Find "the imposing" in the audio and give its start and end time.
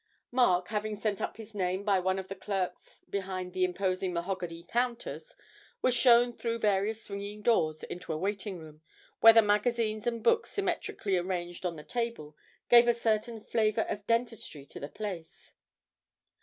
3.53-4.11